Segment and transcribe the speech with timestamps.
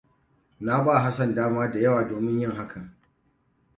[0.59, 2.95] Na ba Hassan dama da yawa domin yin hakan.